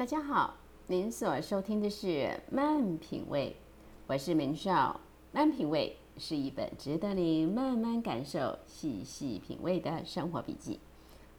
[0.00, 0.54] 大家好，
[0.86, 2.06] 您所收听的是
[2.50, 3.54] 《慢品味》，
[4.06, 4.98] 我是明少。
[5.36, 10.80] 《慢品味》是一本值得您慢慢感受、细细品味的生活笔记。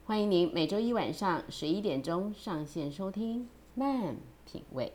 [0.04, 3.40] 欢迎您每周一晚上十一点钟上线收听
[3.74, 4.14] 《慢
[4.46, 4.86] 品味》。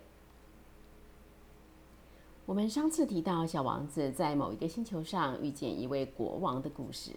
[2.45, 7.11] 我们上次提到，小王子在某一个星球上遇见一位国王的故事。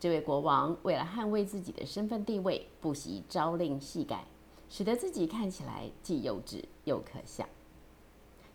[0.00, 4.24] 这位国王为了捍卫自己的身份地位，不惜朝令夕改，
[4.68, 7.48] 使得自己看起来既幼稚又可笑。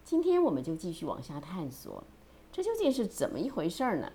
[0.04, 2.04] 今天我们就继续往下探索，
[2.52, 4.12] 这究竟是怎么一回事儿呢？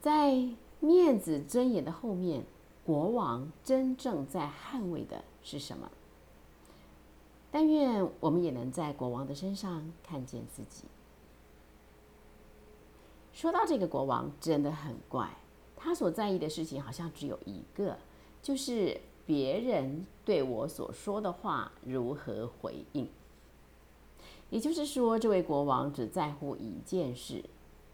[0.00, 0.48] 在
[0.80, 2.44] 面子尊严的后面，
[2.84, 5.90] 国王真正在捍卫的是什么？
[7.50, 10.84] 但愿我们也能在国王的身上看见自己。
[13.32, 15.30] 说到这个国王，真的很怪。
[15.76, 17.96] 他所在意的事情好像只有一个，
[18.42, 23.06] 就是别人对我所说的话如何回应。
[24.48, 27.44] 也就是说，这位国王只在乎一件事：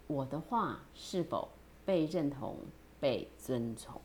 [0.07, 1.49] 我的话是否
[1.85, 2.59] 被认同、
[3.01, 4.01] 被尊崇。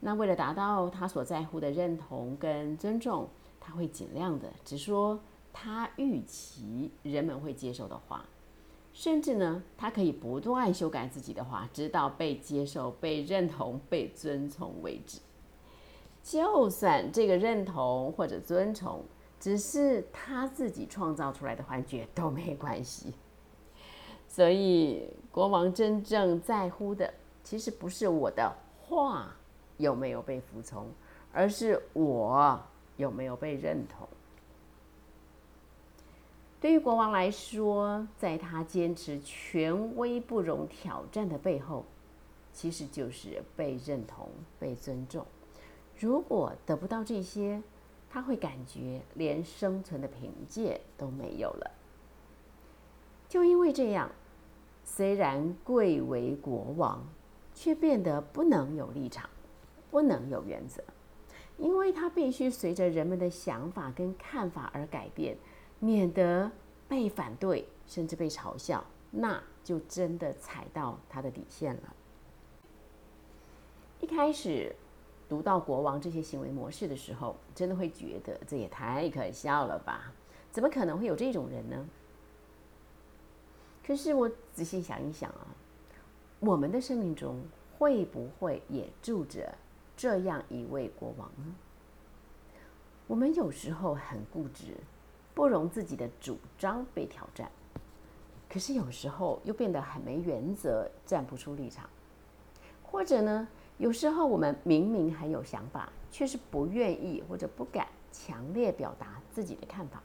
[0.00, 3.26] 那为了达到他所在乎的认同跟尊重，
[3.58, 5.18] 他会尽量的只说
[5.50, 8.26] 他预期人们会接受的话。
[8.92, 15.20] 甚至呢，他可以不断修改自己的话，直到被接受、被认同、被尊崇为止。
[16.22, 19.02] 就算这个认同或者尊崇
[19.38, 23.14] 只是他自己创造出来的幻觉，都没关系。
[24.28, 29.34] 所以，国王真正在乎的，其实不是我的话
[29.78, 30.86] 有没有被服从，
[31.32, 32.60] 而是我
[32.96, 34.06] 有没有被认同。
[36.60, 41.86] 对于国王来说，在他坚持权威不容挑战的背后，
[42.52, 45.24] 其实就是被认同、被尊重。
[45.98, 47.62] 如果得不到这些，
[48.10, 51.70] 他会感觉连生存的凭借都没有了。
[53.26, 54.10] 就因为这样，
[54.84, 57.08] 虽然贵为国王，
[57.54, 59.30] 却变得不能有立场，
[59.90, 60.82] 不能有原则，
[61.56, 65.38] 因为他必须随着人们的想法跟看法而改变。
[65.82, 66.50] 免得
[66.90, 71.94] 被反对，甚至被嘲笑，那就真的踩到他的底线了。
[74.00, 74.74] 一开始
[75.28, 80.12] 读到国王这些行为模式的时候，真的会觉得这也太可笑了吧？
[80.50, 81.88] 怎么可能会有这种人呢？
[83.86, 85.46] 可是我仔细想一想啊，
[86.40, 87.40] 我们的生命中
[87.78, 89.54] 会不会也住着
[89.96, 91.54] 这样一位国王呢？
[93.06, 94.76] 我们有时候很固执。
[95.34, 97.50] 不容自己的主张被挑战，
[98.48, 101.88] 可是有时候又变得很没原则，站不出立场。
[102.82, 103.48] 或者呢，
[103.78, 110.02] 有时候我们明明很有想法，却是不愿意或者不敢强烈表达自己的看法。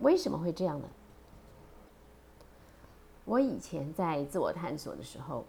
[0.00, 0.88] 为什么会这样呢？
[3.26, 5.44] 我以前在自我探索的时候，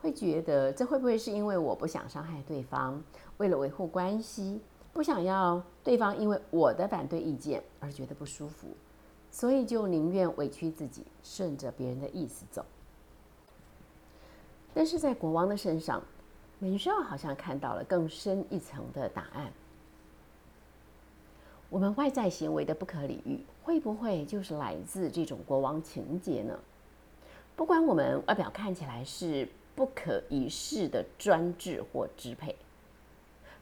[0.00, 3.02] 会觉得这会不会是因为我不想伤害对方，
[3.38, 4.60] 为了维护关系？
[4.92, 8.66] 不想要对方因为我的反对意见而觉得不舒服，
[9.30, 12.64] 所以就宁愿委屈自己，顺着别人的意思走。
[14.74, 16.02] 但是在国王的身上，
[16.58, 19.52] 美少好像看到了更深一层的答案。
[21.70, 26.58] 我们外在行为的不可理喻，会不会就是来自这种国王情节呢？
[27.54, 32.56] 不管我们外表看起来是不可一世的专制或支配。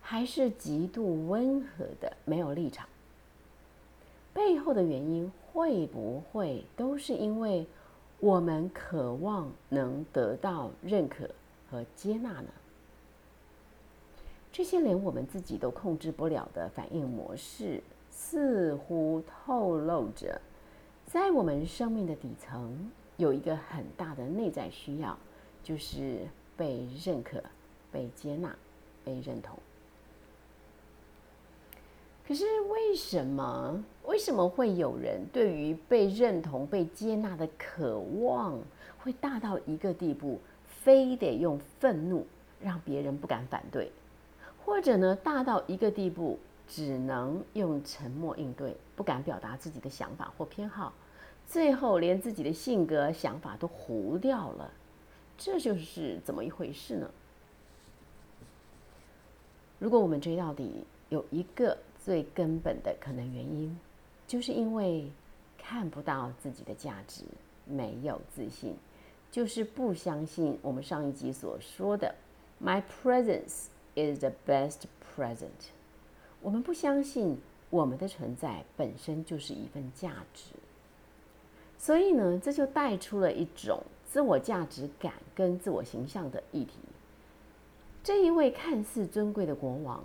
[0.09, 2.89] 还是极度温和的，没有立场。
[4.33, 7.67] 背后的原因会不会都是因为
[8.21, 11.29] 我们渴望能得到认可
[11.69, 12.49] 和接纳呢？
[14.53, 20.41] 这些连我们自己都控制不了的反应模式，似乎透露着，
[21.05, 25.19] 在我们生命的底层有一个很大的内在需要，
[25.65, 26.21] 就是
[26.57, 27.43] 被认可、
[27.91, 28.57] 被接纳、
[29.05, 29.59] 被认同。
[32.27, 33.85] 可是为什么？
[34.05, 38.59] 为什么会有人对于被认同、被接纳的渴望
[38.99, 42.27] 会大到一个地步，非得用愤怒
[42.61, 43.93] 让别人不敢反对，
[44.65, 50.93] 或者呢，大到一个地步，只能用沉默应对，不敢表达自己的想法或偏好，
[51.47, 54.73] 最后连自己的性格、想法都糊掉了？
[55.39, 57.11] 这就是怎么一回事呢？
[59.79, 61.77] 如果我们追到底，有一个。
[62.07, 63.77] 最根本的可能原因，
[64.29, 65.11] 就是因为
[65.59, 67.25] 看不到自己的价值，
[67.65, 68.77] 没有自信，
[69.29, 72.15] 就是不相信我们上一集所说的
[72.63, 73.65] “My presence
[73.97, 74.83] is the best
[75.17, 75.73] present”。
[76.41, 77.37] 我们不相信
[77.71, 80.51] 我们的存在本身就是一份价值，
[81.77, 86.79] 所以呢，这就带出了一种自我价值感跟自我形象的议题。
[88.05, 90.05] 这一位看似尊贵的国王，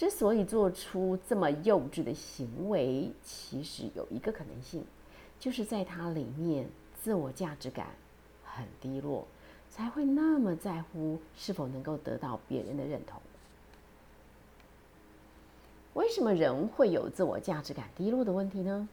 [0.00, 4.82] 之所以做出这么幼稚的行为，其实有一个可能性，
[5.38, 6.66] 就是在他里面
[7.02, 7.88] 自我价值感
[8.42, 9.26] 很低落，
[9.68, 13.20] 才会那么在乎是否能够得到别人的认同。
[15.92, 18.88] 为什么人会有自我价值感低落的问题呢？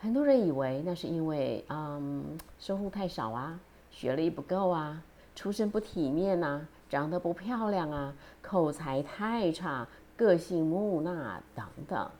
[0.00, 3.60] 很多人以为那是因为，嗯，收入太少啊，
[3.92, 5.00] 学历不够啊，
[5.36, 8.12] 出身不体面呐，长得不漂亮啊，
[8.42, 9.86] 口才太差，
[10.20, 12.10] 个性木讷等等。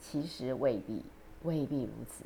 [0.00, 1.04] 其实未必，
[1.44, 2.24] 未必如此。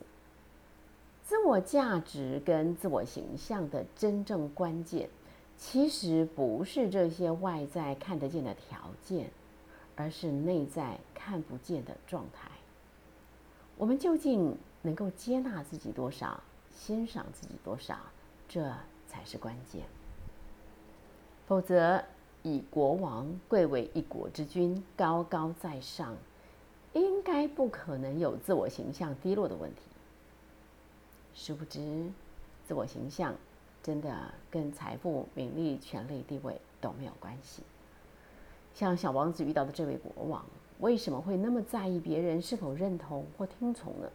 [1.23, 5.11] 自我价值跟自我形象的真正关键，
[5.59, 9.31] 其实不是这些外在看得见的条件。
[9.95, 12.51] 而是内在看不见的状态。
[13.77, 16.43] 我们究竟能够接纳自己多少，
[16.75, 17.99] 欣赏自己多少，
[18.49, 18.73] 这
[19.07, 19.83] 才是关键。
[21.47, 22.03] 否则，
[22.43, 26.17] 以国王贵为一国之君，高高在上，
[26.93, 29.81] 应该不可能有自我形象低落的问题。
[31.35, 32.11] 殊不知，
[32.67, 33.35] 自我形象
[33.83, 37.63] 真的跟财富、名利、权力、地位都没有关系。
[38.75, 40.45] 像小王子遇到的这位国王，
[40.81, 44.09] 为什么会那么在意别人是否认同或听从呢？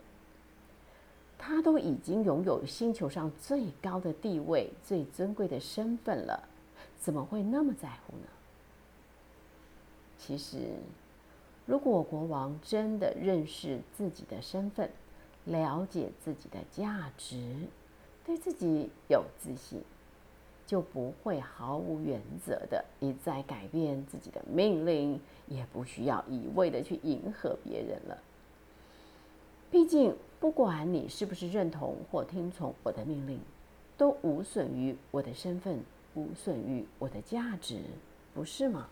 [1.38, 6.44] 他都已经拥有星球上最高的地位、最尊贵的身份了，
[7.00, 8.28] 怎么会那么在乎呢？
[10.18, 10.76] 其实，
[11.66, 14.90] 如果国王真的认识自己的身份，
[15.46, 17.54] 了解自己的价值，
[18.26, 19.82] 对自己有自信。
[20.66, 25.18] 就不会毫无原则的一再改变自己的命令，
[25.48, 28.18] 也不需要一味的去迎合别人了。
[29.72, 33.40] 毕竟，不管你是不是认同或听从我的命令，
[33.98, 35.80] 都无损于我的身份，
[36.18, 37.80] 无损于我的价值，
[38.34, 38.88] 不是吗？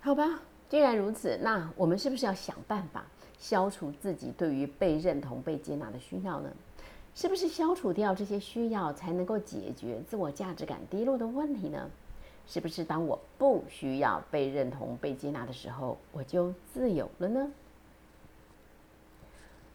[0.00, 3.04] 好吧，既然如此，那我们是不是要想办法
[3.40, 6.48] 消除自己对于被认同、被接纳的需要呢？
[7.12, 11.90] 是不是消除掉这些需要，才能够解决自我价值感低落的问题呢？
[12.46, 17.50] 是不是当我不需要被认同、被接纳的时候，我就自由了呢？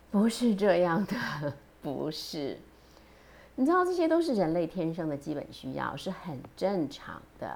[0.09, 1.53] 不是这样的，
[1.83, 2.57] 不是。
[3.61, 7.55] 你知道，这些都是人类天生的基本需要，是很正常的，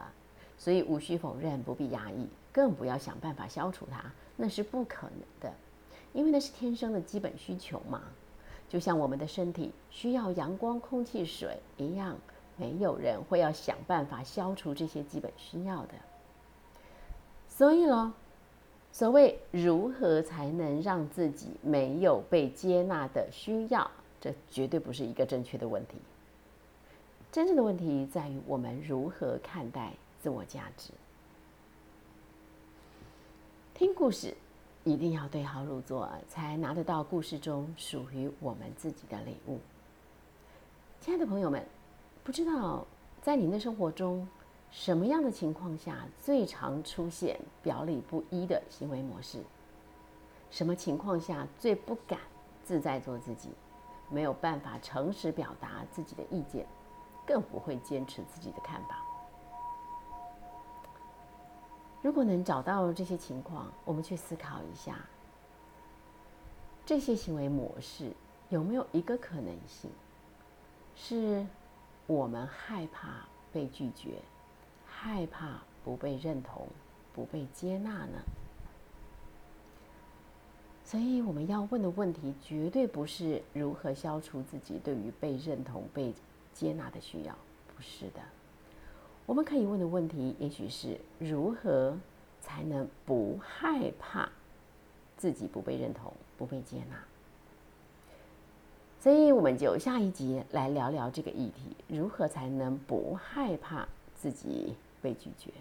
[0.56, 4.06] 所以无需否认，不必压抑，更不要想办法消除它，
[4.36, 5.52] 那是不可能的，
[6.13, 8.04] 因为那是天生的基本需求嘛。
[8.69, 12.16] 就像我们的身体需要阳光、空气、水一样，
[12.56, 15.94] 没有人会要想办法消除这些基本需要的。
[17.50, 18.13] 所以咯，
[18.92, 23.90] 所谓如何才能让自己没有被接纳的需要，
[24.25, 26.00] 这绝对不是一个正确的问题。
[27.31, 30.92] 真正的问题在于我们如何看待自我价值。
[33.75, 34.36] 听故事。
[34.83, 39.60] 一定要对号入座，才拿得到故事中属于我们自己的礼物。
[41.01, 41.66] 亲爱的朋友们，
[42.24, 42.86] 不知道
[43.19, 44.27] 在您的生活中，
[44.69, 49.39] 什么样的情况下最常出现表里不一的行为模式？
[50.51, 52.20] 什么情况下最不敢
[52.63, 53.50] 自在做自己，
[54.10, 56.66] 没有办法诚实表达自己的意见，
[57.26, 59.04] 更不会坚持自己的看法？
[62.02, 65.00] 如果能找到这些情况，我们去思考一下，
[66.86, 68.12] 这些行为模式
[68.50, 69.90] 有没有一个可能性，
[70.96, 71.46] 是
[72.06, 74.22] 我们害怕被拒绝，
[74.86, 76.68] 害怕不被认同、
[77.12, 78.20] 不被接纳呢？
[80.96, 86.14] 所以我们要问的问题，绝对不是如何消除自己对于被认同、被
[86.54, 87.36] 接纳的需要，
[87.75, 88.22] 不是的。
[89.25, 91.98] 我们可以问的问题，也许是如何
[92.40, 94.30] 才能不害怕
[95.18, 96.96] 自己不被认同、不被接纳。
[99.02, 103.86] 所以，我们就下一集来聊聊这个议题：如何才能不害怕
[104.16, 105.52] 自己被拒绝？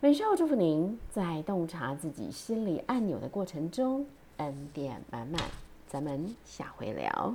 [0.00, 5.42] 美少祝福您在洞察自己心理按钮的过程中，恩典满满。
[5.88, 7.34] 咱们下回聊。